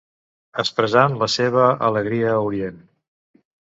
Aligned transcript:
Expressant 0.61 1.19
la 1.23 1.29
seva 1.33 1.67
alegria 1.91 2.33
a 2.33 2.41
Orient. 2.49 2.81